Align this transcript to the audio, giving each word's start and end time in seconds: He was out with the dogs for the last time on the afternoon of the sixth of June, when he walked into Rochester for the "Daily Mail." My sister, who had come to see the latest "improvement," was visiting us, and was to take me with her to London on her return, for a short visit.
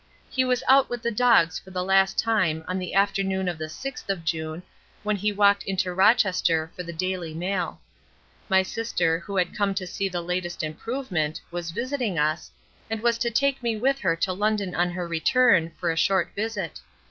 He 0.31 0.43
was 0.43 0.63
out 0.67 0.89
with 0.89 1.03
the 1.03 1.11
dogs 1.11 1.59
for 1.59 1.69
the 1.69 1.83
last 1.83 2.17
time 2.17 2.65
on 2.67 2.79
the 2.79 2.95
afternoon 2.95 3.47
of 3.47 3.59
the 3.59 3.69
sixth 3.69 4.09
of 4.09 4.25
June, 4.25 4.63
when 5.03 5.15
he 5.15 5.31
walked 5.31 5.61
into 5.65 5.93
Rochester 5.93 6.71
for 6.75 6.81
the 6.81 6.91
"Daily 6.91 7.35
Mail." 7.35 7.79
My 8.49 8.63
sister, 8.63 9.19
who 9.19 9.35
had 9.37 9.55
come 9.55 9.75
to 9.75 9.85
see 9.85 10.09
the 10.09 10.23
latest 10.23 10.63
"improvement," 10.63 11.39
was 11.51 11.69
visiting 11.69 12.17
us, 12.17 12.49
and 12.89 13.03
was 13.03 13.19
to 13.19 13.29
take 13.29 13.61
me 13.61 13.77
with 13.77 13.99
her 13.99 14.15
to 14.15 14.33
London 14.33 14.73
on 14.73 14.89
her 14.89 15.07
return, 15.07 15.71
for 15.79 15.91
a 15.91 15.95
short 15.95 16.31
visit. 16.35 16.79